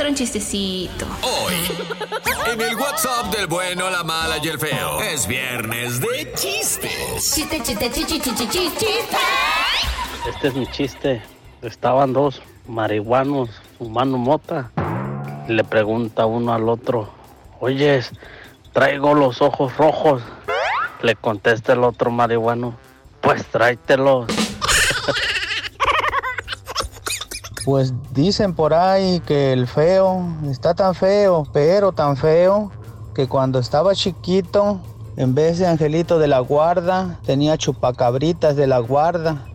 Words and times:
encontré 0.00 0.08
un 0.08 0.14
chistecito. 0.14 1.06
Hoy, 1.22 2.52
en 2.52 2.60
el 2.60 2.74
WhatsApp 2.76 3.34
del 3.34 3.46
bueno, 3.46 3.90
la 3.90 4.02
mala 4.02 4.38
y 4.42 4.48
el 4.48 4.58
feo, 4.58 5.00
es 5.02 5.26
viernes 5.26 6.00
de 6.00 6.32
chistes. 6.34 7.34
Chiste, 7.34 7.62
chiste, 7.62 7.90
chichi, 7.90 8.20
chichi, 8.20 8.48
chiste. 8.48 8.86
Este 10.26 10.48
es 10.48 10.54
mi 10.54 10.66
chiste. 10.68 11.22
Estaban 11.60 12.14
dos 12.14 12.40
marihuanos 12.66 13.50
fumando 13.78 14.16
mota. 14.16 14.70
Le 15.48 15.64
pregunta 15.64 16.24
uno 16.24 16.54
al 16.54 16.68
otro, 16.68 17.12
oyes, 17.58 18.10
traigo 18.72 19.14
los 19.14 19.42
ojos 19.42 19.76
rojos. 19.76 20.22
Le 21.02 21.14
contesta 21.16 21.74
el 21.74 21.84
otro 21.84 22.10
marihuano, 22.10 22.74
pues 23.20 23.44
tráetelos. 23.46 24.26
Pues 27.64 27.92
dicen 28.12 28.54
por 28.54 28.72
ahí 28.72 29.20
que 29.20 29.52
el 29.52 29.66
feo 29.66 30.24
está 30.50 30.74
tan 30.74 30.94
feo, 30.94 31.46
pero 31.52 31.92
tan 31.92 32.16
feo, 32.16 32.70
que 33.14 33.28
cuando 33.28 33.58
estaba 33.58 33.94
chiquito, 33.94 34.80
en 35.16 35.34
vez 35.34 35.58
de 35.58 35.66
angelito 35.66 36.18
de 36.18 36.28
la 36.28 36.40
guarda, 36.40 37.18
tenía 37.26 37.58
chupacabritas 37.58 38.56
de 38.56 38.66
la 38.66 38.78
guarda. 38.78 39.46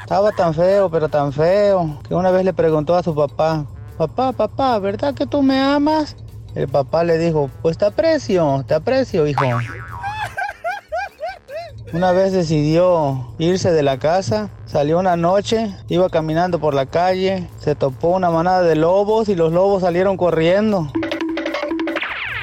Estaba 0.00 0.32
tan 0.32 0.54
feo, 0.54 0.90
pero 0.90 1.08
tan 1.08 1.32
feo, 1.32 1.98
que 2.06 2.14
una 2.14 2.30
vez 2.30 2.44
le 2.44 2.52
preguntó 2.52 2.94
a 2.94 3.02
su 3.02 3.14
papá, 3.14 3.64
papá, 3.98 4.32
papá, 4.32 4.78
¿verdad 4.78 5.14
que 5.14 5.26
tú 5.26 5.42
me 5.42 5.60
amas? 5.60 6.16
El 6.54 6.68
papá 6.68 7.04
le 7.04 7.18
dijo, 7.18 7.50
pues 7.62 7.76
te 7.76 7.84
aprecio, 7.84 8.64
te 8.66 8.74
aprecio, 8.74 9.26
hijo. 9.26 9.42
Una 11.94 12.10
vez 12.10 12.32
decidió 12.32 13.24
irse 13.38 13.70
de 13.70 13.84
la 13.84 14.00
casa, 14.00 14.48
salió 14.66 14.98
una 14.98 15.16
noche, 15.16 15.76
iba 15.88 16.10
caminando 16.10 16.58
por 16.58 16.74
la 16.74 16.86
calle, 16.86 17.48
se 17.60 17.76
topó 17.76 18.08
una 18.08 18.30
manada 18.30 18.62
de 18.62 18.74
lobos 18.74 19.28
y 19.28 19.36
los 19.36 19.52
lobos 19.52 19.82
salieron 19.82 20.16
corriendo 20.16 20.90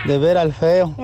de 0.06 0.18
ver 0.20 0.38
al 0.38 0.54
feo. 0.54 0.96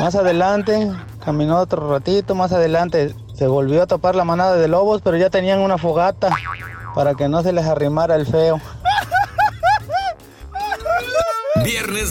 Más 0.00 0.16
adelante, 0.16 0.90
caminó 1.24 1.60
otro 1.60 1.88
ratito, 1.88 2.34
más 2.34 2.50
adelante 2.50 3.14
se 3.34 3.46
volvió 3.46 3.84
a 3.84 3.86
topar 3.86 4.16
la 4.16 4.24
manada 4.24 4.56
de 4.56 4.66
lobos, 4.66 5.00
pero 5.00 5.16
ya 5.16 5.30
tenían 5.30 5.60
una 5.60 5.78
fogata 5.78 6.30
para 6.92 7.14
que 7.14 7.28
no 7.28 7.44
se 7.44 7.52
les 7.52 7.66
arrimara 7.66 8.16
el 8.16 8.26
feo. 8.26 8.60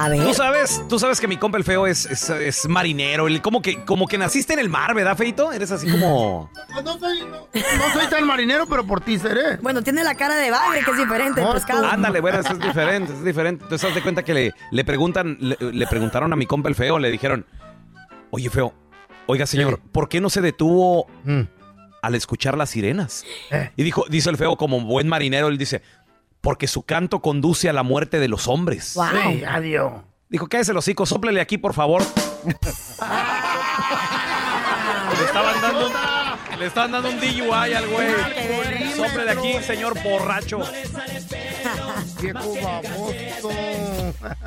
A 0.04 0.08
ver. 0.08 0.22
Tú 0.24 0.34
sabes, 0.34 0.82
tú 0.88 0.98
sabes 0.98 1.20
que 1.20 1.28
mi 1.28 1.36
compa 1.36 1.58
el 1.58 1.64
feo 1.64 1.86
es, 1.86 2.06
es, 2.06 2.28
es 2.30 2.68
marinero. 2.68 3.26
Él 3.28 3.40
como 3.42 3.62
que, 3.62 3.84
como 3.84 4.06
que 4.06 4.18
naciste 4.18 4.52
en 4.52 4.58
el 4.58 4.68
mar, 4.68 4.94
¿verdad, 4.94 5.16
Feito? 5.16 5.52
Eres 5.52 5.70
así 5.70 5.90
como. 5.90 6.50
Pues 6.72 6.84
no 6.84 6.98
soy, 6.98 7.20
no, 7.20 7.38
no 7.38 7.92
soy 7.92 8.06
tan 8.10 8.26
marinero, 8.26 8.66
pero 8.66 8.86
por 8.86 9.00
ti 9.00 9.18
seré. 9.18 9.56
Bueno, 9.58 9.82
tiene 9.82 10.04
la 10.04 10.14
cara 10.14 10.36
de 10.36 10.50
bagre, 10.50 10.82
que 10.84 10.90
es 10.90 10.98
diferente 10.98 11.40
el 11.40 11.46
No, 11.46 11.52
pescado. 11.54 11.86
Ándale, 11.86 12.20
bueno, 12.20 12.40
eso 12.40 12.52
es 12.52 12.58
diferente, 12.58 13.12
es 13.12 13.24
diferente. 13.24 13.64
Entonces, 13.64 13.88
haz 13.88 13.94
de 13.94 14.02
cuenta 14.02 14.22
que 14.22 14.34
le, 14.34 14.52
le 14.70 14.84
preguntan, 14.84 15.36
le, 15.40 15.56
le 15.60 15.86
preguntaron 15.86 16.32
a 16.32 16.36
mi 16.36 16.46
compa 16.46 16.68
el 16.68 16.74
feo, 16.74 16.98
le 16.98 17.10
dijeron, 17.10 17.46
oye, 18.30 18.50
feo, 18.50 18.74
oiga, 19.26 19.46
señor, 19.46 19.80
¿por 19.92 20.08
qué 20.08 20.20
no 20.20 20.30
se 20.30 20.40
detuvo 20.40 21.06
Mm. 21.24 21.42
al 22.02 22.14
escuchar 22.14 22.56
las 22.58 22.70
sirenas? 22.70 23.24
Eh. 23.50 23.70
Y 23.76 23.82
dijo, 23.82 24.04
dice 24.08 24.30
el 24.30 24.36
feo, 24.36 24.56
como 24.56 24.80
buen 24.80 25.08
marinero, 25.08 25.48
él 25.48 25.58
dice, 25.58 25.82
porque 26.46 26.68
su 26.68 26.84
canto 26.84 27.22
conduce 27.22 27.68
a 27.68 27.72
la 27.72 27.82
muerte 27.82 28.20
de 28.20 28.28
los 28.28 28.46
hombres. 28.46 28.94
Wow. 28.94 29.06
Sí, 29.32 29.42
adiós. 29.42 29.94
Dijo, 30.28 30.46
cállese 30.46 30.70
el 30.70 30.76
hocico, 30.76 31.04
sóplele 31.04 31.40
aquí, 31.40 31.58
por 31.58 31.74
favor. 31.74 32.04
le 32.44 32.52
estaban 35.24 35.60
dando, 35.60 35.90
le 36.56 36.66
estaban 36.66 36.92
dando 36.92 37.08
un 37.08 37.18
DUI 37.18 37.72
al 37.74 37.88
güey. 37.88 38.14
Sóplele 38.94 39.32
aquí, 39.32 39.54
señor 39.64 40.00
borracho. 40.04 40.60
Viejo 42.20 42.54
baboso. 42.62 43.50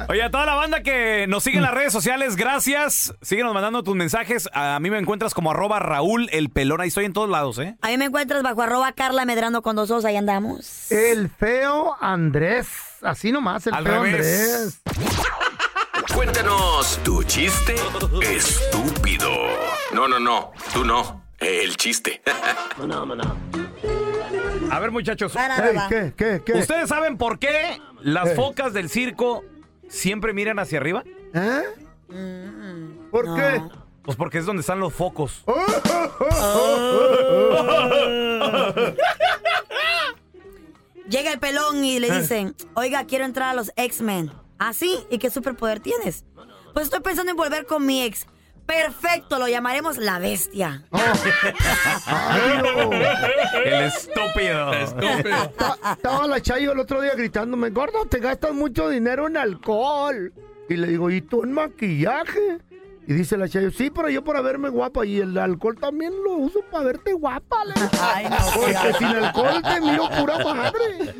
Oye, 0.07 0.23
a 0.23 0.31
toda 0.31 0.45
la 0.45 0.55
banda 0.55 0.81
que 0.83 1.25
nos 1.27 1.43
sigue 1.43 1.57
en 1.57 1.63
las 1.63 1.73
redes 1.73 1.93
sociales, 1.93 2.35
gracias. 2.35 3.13
Síguenos 3.21 3.53
mandando 3.53 3.83
tus 3.83 3.95
mensajes. 3.95 4.49
A 4.53 4.79
mí 4.79 4.89
me 4.89 4.97
encuentras 4.97 5.33
como 5.33 5.51
arroba 5.51 5.79
Raúl 5.79 6.29
el 6.31 6.49
pelón. 6.49 6.81
Ahí 6.81 6.87
estoy 6.89 7.05
en 7.05 7.13
todos 7.13 7.29
lados, 7.29 7.59
¿eh? 7.59 7.75
A 7.81 7.87
mí 7.87 7.97
me 7.97 8.05
encuentras 8.05 8.41
bajo 8.43 8.61
arroba 8.61 8.91
Carla 8.93 9.25
Medrano 9.25 9.61
con 9.61 9.75
dos 9.75 9.91
os, 9.91 10.05
ahí 10.05 10.15
andamos. 10.15 10.91
El 10.91 11.29
feo 11.29 11.95
Andrés. 12.01 12.67
Así 13.01 13.31
nomás, 13.31 13.67
el 13.67 13.73
Al 13.73 13.83
feo 13.85 14.03
revés. 14.03 14.79
Andrés. 14.85 15.19
Cuéntanos 16.13 16.99
tu 17.03 17.23
chiste 17.23 17.75
estúpido. 18.21 19.29
No, 19.93 20.07
no, 20.07 20.19
no, 20.19 20.51
tú 20.73 20.83
no. 20.83 21.23
El 21.39 21.77
chiste. 21.77 22.21
A 24.71 24.79
ver, 24.79 24.91
muchachos. 24.91 25.33
¿Ustedes 26.53 26.89
saben 26.89 27.17
por 27.17 27.39
qué 27.39 27.79
las 28.01 28.29
Eh. 28.29 28.35
focas 28.35 28.73
del 28.73 28.89
circo 28.89 29.43
siempre 29.87 30.33
miran 30.33 30.59
hacia 30.59 30.79
arriba? 30.79 31.03
¿Eh? 31.33 31.63
Mm, 32.09 33.09
¿Por 33.11 33.27
no. 33.27 33.35
qué? 33.35 33.61
Pues 34.03 34.17
porque 34.17 34.39
es 34.39 34.45
donde 34.45 34.61
están 34.61 34.79
los 34.79 34.93
focos. 34.93 35.43
Llega 41.09 41.31
el 41.33 41.39
pelón 41.39 41.83
y 41.83 41.97
Eh. 41.97 41.99
le 41.99 42.11
dicen, 42.19 42.55
oiga, 42.75 43.03
quiero 43.05 43.25
entrar 43.25 43.49
a 43.49 43.53
los 43.53 43.71
X-Men. 43.75 44.31
¿Ah, 44.59 44.73
sí? 44.73 44.99
¿Y 45.09 45.17
qué 45.17 45.29
superpoder 45.29 45.79
tienes? 45.79 46.25
Pues 46.73 46.85
estoy 46.85 46.99
pensando 46.99 47.31
en 47.31 47.37
volver 47.37 47.65
con 47.65 47.85
mi 47.85 48.03
ex. 48.03 48.27
Perfecto, 48.69 49.39
lo 49.39 49.47
llamaremos 49.47 49.97
la 49.97 50.19
bestia. 50.19 50.83
El 53.65 53.81
estúpido. 53.81 54.71
Ta- 55.57 55.77
Estaba 55.93 56.27
la 56.27 56.39
Chayo 56.39 56.73
el 56.73 56.79
otro 56.79 57.01
día 57.01 57.15
gritándome, 57.15 57.71
gordo, 57.71 58.05
te 58.05 58.19
gastas 58.19 58.53
mucho 58.53 58.87
dinero 58.89 59.25
en 59.27 59.37
alcohol. 59.37 60.31
Y 60.69 60.75
le 60.75 60.85
digo, 60.87 61.09
¿y 61.09 61.19
tú 61.21 61.41
en 61.43 61.53
maquillaje? 61.53 62.59
Y 63.07 63.13
dice 63.13 63.37
la 63.37 63.49
Chayo, 63.49 63.71
sí, 63.71 63.89
pero 63.89 64.07
yo 64.07 64.23
para 64.23 64.41
verme 64.41 64.69
guapa. 64.69 65.03
Y 65.03 65.19
el 65.19 65.35
alcohol 65.39 65.75
también 65.79 66.13
lo 66.23 66.33
uso 66.33 66.59
para 66.69 66.83
verte 66.85 67.13
guapa. 67.13 67.65
le. 67.65 67.73
Ay, 67.99 68.27
no, 68.29 68.37
Porque 68.53 68.93
sin 68.99 69.07
alcohol 69.07 69.63
te 69.63 69.81
miro 69.81 70.07
pura 70.09 70.37
madre. 70.53 71.15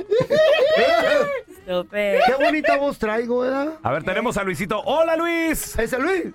Estúpido. 1.47 2.19
Qué 2.27 2.43
bonita 2.45 2.77
voz 2.77 2.99
traigo, 2.99 3.39
¿verdad? 3.39 3.73
A 3.81 3.91
ver, 3.91 4.03
tenemos 4.03 4.38
a 4.38 4.43
Luisito. 4.43 4.83
¡Hola, 4.85 5.15
Luis! 5.15 5.79
Ese 5.79 5.97
Luis. 5.97 6.25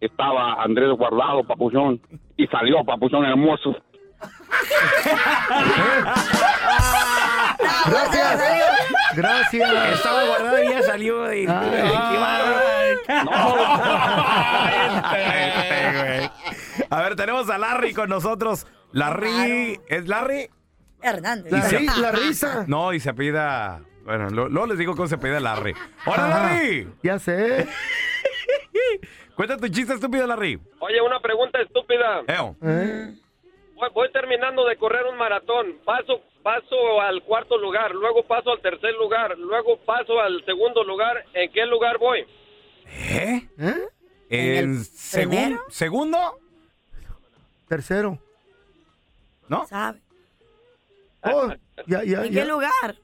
Estaba 0.00 0.62
Andrés 0.62 0.90
guardado, 0.96 1.44
papuchón, 1.44 2.00
y 2.36 2.46
salió 2.48 2.84
papuchón 2.84 3.24
hermoso. 3.24 3.74
Gracias. 7.86 8.40
Gracias. 9.16 9.92
Estaba 9.94 10.24
guardado 10.26 10.62
y 10.64 10.68
ya 10.70 10.82
salió. 10.82 11.32
Y... 11.34 11.46
A 16.90 17.02
ver, 17.02 17.16
tenemos 17.16 17.48
a 17.50 17.58
Larry 17.58 17.92
con 17.94 18.08
nosotros. 18.08 18.66
Larry, 18.92 19.80
¿es 19.88 20.06
Larry? 20.08 20.48
Hernández. 21.02 21.52
La, 21.52 21.62
se- 21.62 21.78
ri- 21.80 21.96
la 21.96 22.12
risa. 22.12 22.64
No, 22.66 22.92
y 22.92 23.00
se 23.00 23.10
apellida. 23.10 23.80
Bueno, 24.04 24.28
lo- 24.30 24.48
luego 24.48 24.66
les 24.66 24.78
digo 24.78 24.94
cómo 24.96 25.06
se 25.08 25.14
apellida 25.14 25.40
Larry. 25.40 25.74
¡Hola, 26.06 26.28
Larry! 26.28 26.88
Ya 27.02 27.18
sé. 27.18 27.66
Cuenta 29.40 29.56
tu 29.56 29.68
chiste 29.68 29.94
estúpido, 29.94 30.26
Larry. 30.26 30.60
Oye, 30.80 31.00
una 31.00 31.18
pregunta 31.18 31.62
estúpida. 31.62 32.20
Eo. 32.28 32.54
¿Eh? 32.62 33.14
Voy, 33.74 33.88
voy 33.94 34.12
terminando 34.12 34.66
de 34.66 34.76
correr 34.76 35.06
un 35.06 35.16
maratón. 35.16 35.78
Paso, 35.82 36.20
paso 36.42 37.00
al 37.00 37.22
cuarto 37.22 37.56
lugar, 37.56 37.92
luego 37.94 38.22
paso 38.24 38.50
al 38.52 38.60
tercer 38.60 38.92
lugar, 38.96 39.38
luego 39.38 39.78
paso 39.78 40.20
al 40.20 40.44
segundo 40.44 40.84
lugar. 40.84 41.24
¿En 41.32 41.50
qué 41.52 41.64
lugar 41.64 41.96
voy? 41.96 42.26
¿Eh? 42.84 43.48
¿Eh? 43.58 43.74
¿En, 44.28 44.56
el 44.58 44.76
segun- 44.84 45.58
segundo? 45.70 46.18
Tercero. 47.66 48.18
¿No? 49.48 49.66
¿Sabe? 49.68 50.00
Oh, 51.22 51.48
ya, 51.86 52.04
ya, 52.04 52.26
¿En 52.26 52.32
ya. 52.32 52.42
qué 52.42 52.46
lugar? 52.46 52.94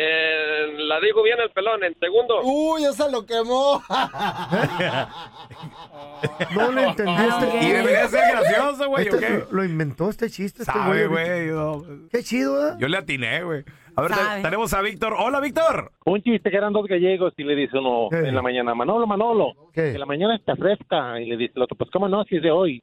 Eh, 0.00 0.74
la 0.78 1.00
digo 1.00 1.22
bien 1.24 1.40
el 1.40 1.50
pelón, 1.50 1.82
en 1.82 1.98
segundo. 1.98 2.40
Uy, 2.44 2.84
esa 2.84 3.08
lo 3.08 3.26
quemó. 3.26 3.82
no 6.54 6.72
le 6.72 6.82
entendiste. 6.84 7.58
Y 7.62 7.70
debería 7.72 8.06
ser 8.08 8.22
gracioso, 8.30 8.88
güey, 8.88 9.08
¿o 9.08 9.14
Este 9.14 9.26
qué? 9.26 9.38
lo, 9.38 9.46
lo 9.50 9.64
inventó 9.64 10.08
este 10.10 10.30
chiste. 10.30 10.62
Este 10.62 10.72
Sabe, 10.72 11.06
güey. 11.08 11.48
Yo, 11.48 11.84
Qué 12.12 12.22
chido, 12.22 12.68
¿eh? 12.68 12.72
yo 12.78 12.86
le 12.88 12.96
atiné, 12.96 13.42
güey. 13.42 13.64
A 13.96 14.02
ver, 14.02 14.12
te- 14.12 14.42
tenemos 14.42 14.72
a 14.74 14.80
Víctor. 14.82 15.14
¡Hola, 15.18 15.40
Víctor! 15.40 15.90
Un 16.04 16.22
chiste 16.22 16.48
que 16.50 16.56
eran 16.56 16.72
dos 16.72 16.86
gallegos 16.86 17.32
y 17.36 17.42
le 17.42 17.56
dice 17.56 17.78
uno 17.78 18.06
¿Qué? 18.10 18.28
en 18.28 18.34
la 18.36 18.42
mañana, 18.42 18.72
Manolo, 18.74 19.06
Manolo, 19.08 19.54
¿Qué? 19.72 19.92
que 19.92 19.98
la 19.98 20.06
mañana 20.06 20.36
está 20.36 20.54
fresca. 20.54 21.20
Y 21.20 21.26
le 21.26 21.36
dice 21.36 21.54
el 21.56 21.62
otro, 21.62 21.76
pues 21.76 21.90
cómo 21.90 22.08
no, 22.08 22.22
si 22.24 22.36
es 22.36 22.42
de 22.42 22.50
hoy. 22.52 22.80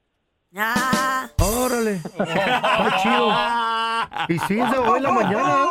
Ah, 0.57 1.29
Órale. 1.39 1.93
Está 1.93 2.97
chido. 3.01 4.35
Y 4.35 4.39
sí, 4.47 4.59
es 4.59 4.71
de 4.71 4.77
hoy 4.77 4.99
la 4.99 5.11
mañana. 5.11 5.65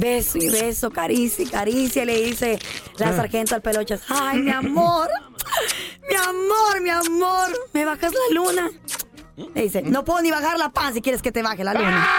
Beso 0.00 0.38
y 0.38 0.48
beso, 0.48 0.90
caricia 0.90 1.44
y 1.44 1.48
caricia. 1.48 2.04
Le 2.04 2.22
dice 2.22 2.58
la 2.98 3.14
sargento 3.14 3.54
al 3.54 3.62
pelochas, 3.62 4.00
ay, 4.08 4.40
mi 4.40 4.50
amor, 4.50 5.08
mi 6.08 6.16
amor, 6.16 6.80
mi 6.80 6.90
amor, 6.90 7.48
¿me 7.72 7.84
bajas 7.84 8.12
la 8.12 8.34
luna? 8.34 8.70
Le 9.36 9.62
dice, 9.62 9.82
no 9.82 10.04
puedo 10.04 10.22
ni 10.22 10.30
bajar 10.30 10.58
la 10.58 10.70
pan 10.70 10.94
si 10.94 11.02
quieres 11.02 11.20
que 11.22 11.32
te 11.32 11.42
baje 11.42 11.62
la 11.64 11.74
luna. 11.74 12.06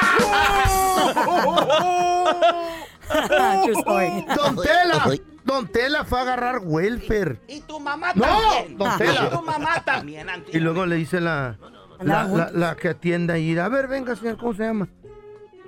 True 3.63 3.73
story. 3.79 4.25
Don 4.35 4.55
Tela, 4.57 5.05
Don 5.45 5.67
Tela 5.67 6.03
fue 6.05 6.19
a 6.19 6.21
agarrar 6.23 6.59
welfare. 6.63 7.39
Y 7.47 7.61
tu 7.61 7.79
mamá 7.79 8.11
No, 8.13 8.23
también. 8.25 8.77
don 8.77 8.97
Tela. 8.97 9.25
Y 9.25 9.29
tu 9.35 9.41
mamá 9.41 9.83
también, 9.83 10.27
Y 10.51 10.59
luego 10.59 10.85
le 10.85 10.95
dice 10.97 11.19
la, 11.21 11.57
la, 12.01 12.23
la, 12.25 12.51
la 12.51 12.75
que 12.75 12.89
atiende 12.89 13.33
ahí, 13.33 13.57
a 13.57 13.67
ver, 13.69 13.87
venga, 13.87 14.15
señor, 14.15 14.37
¿cómo 14.37 14.53
se 14.53 14.63
llama? 14.63 14.87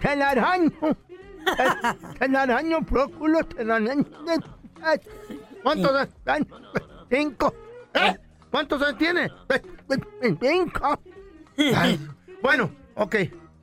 Telaraño. 0.02 0.72
Telaraño, 2.20 2.86
próculo, 2.86 3.44
telaraño. 3.46 4.06
¿Cuántos 5.64 6.08
años? 6.26 6.48
Cinco. 7.10 7.54
¿Eh? 7.94 8.18
¿Cuántos 8.52 8.82
años 8.82 8.98
tiene? 8.98 9.32
Cinco. 10.42 11.00
Ay, 11.76 12.00
bueno, 12.42 12.72
ok, 12.96 13.16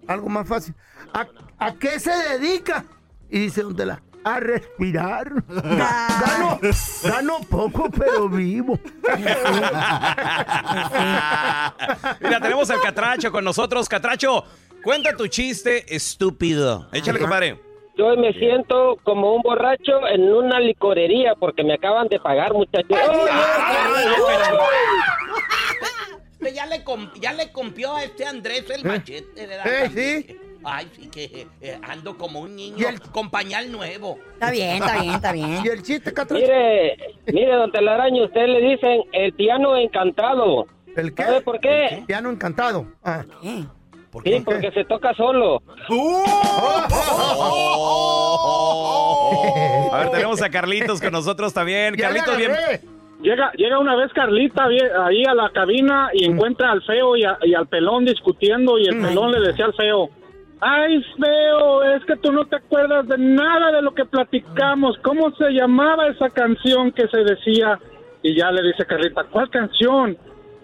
algo 0.06 0.28
más 0.28 0.46
fácil. 0.46 0.74
¿A, 1.12 1.26
a 1.58 1.74
qué 1.74 1.98
se 1.98 2.12
dedica? 2.12 2.84
Y 3.30 3.38
dice 3.40 3.62
Don 3.62 3.74
Tela, 3.74 4.02
a 4.24 4.40
respirar. 4.40 5.32
Gano, 5.48 6.58
gano 7.04 7.38
poco, 7.48 7.90
pero 7.90 8.28
vivo. 8.28 8.78
Mira, 12.20 12.40
tenemos 12.40 12.70
al 12.70 12.80
Catracho 12.80 13.30
con 13.32 13.44
nosotros. 13.44 13.88
Catracho, 13.88 14.44
cuenta 14.82 15.16
tu 15.16 15.26
chiste 15.28 15.94
estúpido. 15.94 16.88
Échale, 16.92 17.18
compadre. 17.18 17.60
Yo 17.96 18.14
me 18.16 18.32
siento 18.34 18.98
como 19.04 19.34
un 19.34 19.42
borracho 19.42 20.06
en 20.12 20.30
una 20.30 20.60
licorería 20.60 21.34
porque 21.34 21.64
me 21.64 21.74
acaban 21.74 22.08
de 22.08 22.20
pagar, 22.20 22.52
muchachos. 22.52 22.98
Usted 26.46 26.54
ya 26.56 26.66
le, 26.66 26.84
com- 26.84 27.10
ya 27.20 27.32
le 27.32 27.50
compió 27.50 27.96
a 27.96 28.04
este 28.04 28.24
Andrés 28.24 28.70
el 28.70 28.84
machete, 28.84 29.46
¿verdad? 29.46 29.66
Eh, 29.66 29.82
También. 29.84 30.46
Ay, 30.68 30.88
sí 30.96 31.08
que 31.08 31.46
eh, 31.60 31.78
ando 31.82 32.16
como 32.18 32.40
un 32.40 32.54
niño 32.56 32.76
¿Y 32.78 32.84
el- 32.84 33.00
con 33.00 33.30
pañal 33.30 33.70
nuevo. 33.72 34.18
Está 34.34 34.50
bien, 34.50 34.76
está 34.82 35.00
bien, 35.00 35.14
está 35.14 35.32
bien. 35.32 35.60
Y 35.64 35.68
el 35.68 35.82
chiste, 35.82 36.12
Catracho. 36.12 36.42
Mire, 36.42 36.96
mire, 37.26 37.52
don 37.54 37.72
Telaraño, 37.72 38.24
usted 38.26 38.46
le 38.46 38.60
dicen 38.60 39.02
el 39.12 39.32
piano 39.32 39.76
encantado. 39.76 40.66
¿El 40.96 41.14
qué? 41.14 41.22
¿Sabe 41.24 41.40
por 41.40 41.60
qué? 41.60 42.02
Piano 42.06 42.30
encantado. 42.30 42.86
Ah. 43.04 43.24
¿Eh? 43.42 43.64
¿Por 44.10 44.22
Sí, 44.24 44.40
porque 44.44 44.70
se 44.72 44.84
toca 44.84 45.14
solo. 45.14 45.62
A 49.92 49.98
ver, 49.98 50.10
tenemos 50.10 50.42
a 50.42 50.50
Carlitos 50.50 51.00
con 51.00 51.12
nosotros 51.12 51.52
también. 51.52 51.94
Carlitos, 51.96 52.36
bien. 52.36 52.52
Llega, 53.22 53.50
llega 53.56 53.78
una 53.78 53.96
vez 53.96 54.12
Carlita 54.12 54.66
ahí 54.66 55.24
a 55.24 55.34
la 55.34 55.48
cabina 55.50 56.10
y 56.12 56.24
encuentra 56.26 56.70
al 56.70 56.82
feo 56.82 57.16
y, 57.16 57.24
a- 57.24 57.38
y 57.42 57.54
al 57.54 57.66
pelón 57.66 58.04
discutiendo 58.04 58.78
y 58.78 58.86
el 58.86 59.00
pelón 59.00 59.32
le 59.32 59.40
decía 59.40 59.64
al 59.64 59.74
feo, 59.74 60.10
ay 60.60 61.02
feo, 61.18 61.82
es 61.82 62.04
que 62.04 62.16
tú 62.16 62.30
no 62.30 62.44
te 62.46 62.56
acuerdas 62.56 63.08
de 63.08 63.16
nada 63.18 63.72
de 63.72 63.82
lo 63.82 63.94
que 63.94 64.04
platicamos, 64.04 64.98
¿cómo 65.02 65.30
se 65.36 65.50
llamaba 65.50 66.06
esa 66.08 66.28
canción 66.30 66.92
que 66.92 67.08
se 67.08 67.24
decía? 67.24 67.78
Y 68.22 68.36
ya 68.36 68.50
le 68.52 68.62
dice 68.62 68.84
Carlita, 68.86 69.24
¿cuál 69.30 69.48
canción? 69.50 70.16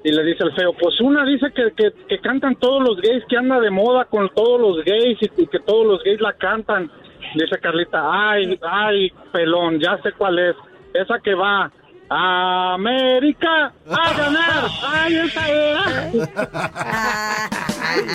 Y 0.05 0.11
le 0.13 0.23
dice 0.25 0.45
el 0.45 0.53
feo, 0.53 0.73
pues 0.79 1.01
una 1.01 1.25
dice 1.25 1.53
que, 1.55 1.73
que, 1.77 1.93
que 2.09 2.19
cantan 2.19 2.57
todos 2.57 2.83
los 2.87 3.01
gays, 3.01 3.25
que 3.29 3.37
anda 3.37 3.61
de 3.61 3.71
moda 3.71 4.05
con 4.07 4.29
todos 4.31 4.61
los 4.61 4.85
gays 4.85 5.17
y, 5.23 5.43
y 5.43 5.47
que 5.47 5.61
todos 5.61 5.87
los 5.87 6.03
gays 6.03 6.21
la 6.21 6.33
cantan. 6.33 6.91
Dice 7.35 7.59
Carlita, 7.61 8.01
ay, 8.31 8.59
ay, 8.63 9.13
pelón, 9.33 9.79
ya 9.79 9.97
sé 10.03 10.11
cuál 10.19 10.39
es. 10.41 10.57
Esa 10.93 11.21
que 11.21 11.35
va, 11.35 11.71
América 12.09 13.73
a 13.91 14.13
ganar. 14.17 14.71
Ay, 14.87 15.17
esa 15.19 15.49
era. 15.49 16.11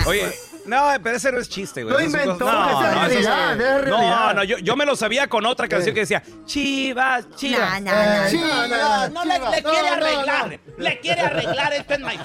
Oye, 0.06 0.32
no, 0.66 0.84
pero 1.02 1.16
ese 1.16 1.32
no 1.32 1.38
es 1.38 1.48
chiste, 1.48 1.82
güey. 1.82 1.94
Lo 1.94 2.00
inventó, 2.02 2.38
cosas- 2.38 2.70
esa 2.70 3.06
es 3.06 3.12
eso 3.12 3.30
realidad, 3.30 3.56
no, 3.56 3.64
es 3.64 3.84
realidad. 3.84 4.34
no, 4.34 4.44
yo, 4.44 4.58
yo 4.58 4.76
me 4.76 4.84
lo 4.86 4.96
sabía 4.96 5.26
con 5.28 5.46
otra 5.46 5.66
canción 5.68 5.94
que 5.94 6.00
decía 6.00 6.22
Chivas, 6.44 7.28
Chivas. 7.36 7.80
No, 7.82 7.90
no, 7.90 8.68
no. 8.68 8.68
No, 8.68 9.08
no, 9.08 9.08
no, 9.08 9.24
le, 9.24 9.38
le 9.38 9.62
no, 9.62 9.70
quiere 9.70 9.88
no, 9.88 9.94
arreglar. 9.94 10.60
Le 10.78 11.00
quiere 11.00 11.20
arreglar 11.22 11.72
esto 11.72 11.94
en 11.94 12.02
my 12.02 12.18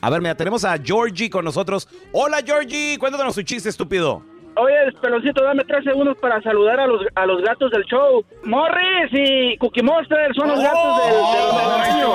A 0.00 0.10
ver, 0.10 0.20
mira, 0.20 0.34
tenemos 0.36 0.64
a 0.64 0.76
Georgie 0.78 1.28
con 1.28 1.44
nosotros. 1.44 1.88
Hola, 2.12 2.40
Georgie, 2.44 2.96
cuéntanos 2.98 3.34
tu 3.34 3.42
chiste 3.42 3.68
estúpido. 3.68 4.22
Oye, 4.56 4.92
peloncito, 5.02 5.42
dame 5.42 5.64
tres 5.64 5.82
segundos 5.84 6.16
para 6.18 6.40
saludar 6.42 6.78
a 6.80 6.86
los, 6.86 7.02
a 7.14 7.26
los 7.26 7.42
gatos 7.42 7.70
del 7.72 7.84
show. 7.84 8.24
Morris 8.44 9.10
y 9.12 9.56
Cookie 9.58 9.82
Monster 9.82 10.32
son 10.34 10.48
los 10.48 10.60
gatos 10.62 10.98
del, 11.02 11.14
del 11.14 11.80
año. 11.80 12.06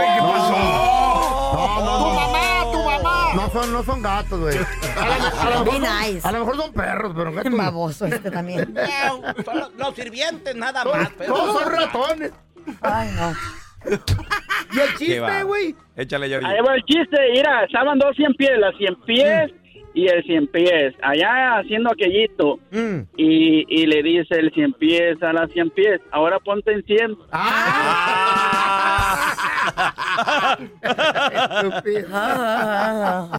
Tu 1.99 2.09
mamá, 2.15 2.71
tu 2.71 2.83
mamá. 2.83 3.33
No 3.35 3.49
son, 3.49 3.73
no 3.73 3.83
son 3.83 4.01
gatos, 4.01 4.39
güey. 4.39 4.57
A, 4.57 5.05
lo- 5.49 5.65
mejor 5.65 5.71
son- 5.73 5.81
nice. 5.81 6.27
a 6.27 6.31
lo 6.31 6.39
mejor 6.39 6.55
son 6.57 6.73
perros, 6.73 7.13
pero 7.15 7.31
gatos. 7.33 7.51
no. 7.51 7.57
Baboso 7.57 8.05
este 8.05 8.31
también. 8.31 8.73
foul. 8.75 9.43
Son 9.45 9.59
los- 9.59 9.73
los 9.75 9.95
sirvientes, 9.95 10.55
nada 10.55 10.85
más. 10.85 11.09
Pero- 11.17 11.35
no, 11.35 11.53
son 11.59 11.71
ratones. 11.73 12.31
Ay, 12.81 13.09
no. 13.15 13.33
Y 14.71 14.77
el 14.79 14.89
Qué 14.89 14.97
chiste, 14.97 15.43
güey. 15.43 15.73
Échale. 15.95 16.25
Ahí 16.35 16.61
va 16.61 16.75
el 16.75 16.83
chiste, 16.83 17.17
mira, 17.33 17.63
estaban 17.63 17.97
dos 17.97 18.15
cien 18.15 18.33
pies, 18.35 18.51
las 18.59 18.75
cien 18.77 18.93
pies 19.05 19.51
y 19.99 20.07
el 20.07 20.23
cien 20.23 20.47
pies, 20.47 20.95
allá 21.01 21.59
haciendo 21.59 21.91
aquellito. 21.91 22.59
Mm. 22.71 22.99
Y, 23.17 23.65
y 23.67 23.85
le 23.85 24.01
dice 24.01 24.35
el 24.35 24.53
cien 24.53 24.71
pies 24.73 25.21
a 25.21 25.33
las 25.33 25.51
cien 25.51 25.69
pies, 25.71 25.99
ahora 26.11 26.39
ponte 26.39 26.71
en 26.71 26.83
cien. 26.85 27.17
Ah. 27.31 28.19
Ah, 29.81 30.57
ah, 32.11 32.13
ah. 32.13 33.29